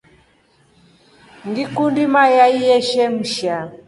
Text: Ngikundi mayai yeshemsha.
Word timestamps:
Ngikundi 1.47 2.01
mayai 2.13 2.59
yeshemsha. 2.67 3.55